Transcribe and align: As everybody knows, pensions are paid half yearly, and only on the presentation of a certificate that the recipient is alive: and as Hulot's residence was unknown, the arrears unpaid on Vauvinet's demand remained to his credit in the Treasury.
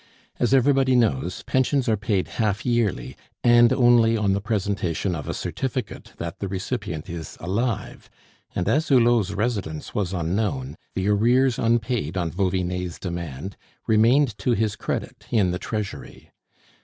As 0.39 0.51
everybody 0.51 0.95
knows, 0.95 1.43
pensions 1.43 1.87
are 1.87 1.95
paid 1.95 2.27
half 2.27 2.65
yearly, 2.65 3.15
and 3.43 3.71
only 3.71 4.17
on 4.17 4.33
the 4.33 4.41
presentation 4.41 5.13
of 5.13 5.29
a 5.29 5.33
certificate 5.35 6.13
that 6.17 6.39
the 6.39 6.47
recipient 6.47 7.07
is 7.07 7.37
alive: 7.39 8.09
and 8.55 8.67
as 8.67 8.87
Hulot's 8.87 9.31
residence 9.35 9.93
was 9.93 10.11
unknown, 10.11 10.75
the 10.95 11.07
arrears 11.07 11.59
unpaid 11.59 12.17
on 12.17 12.31
Vauvinet's 12.31 12.97
demand 12.97 13.55
remained 13.85 14.35
to 14.39 14.53
his 14.53 14.75
credit 14.75 15.27
in 15.29 15.51
the 15.51 15.59
Treasury. 15.59 16.31